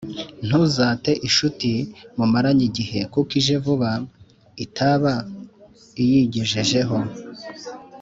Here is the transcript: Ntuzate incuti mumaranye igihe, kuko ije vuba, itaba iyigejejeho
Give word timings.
Ntuzate 0.45 1.11
incuti 1.27 1.71
mumaranye 2.17 2.63
igihe, 2.69 2.99
kuko 3.13 3.31
ije 3.41 3.55
vuba, 3.63 3.89
itaba 4.65 5.13
iyigejejeho 6.01 6.97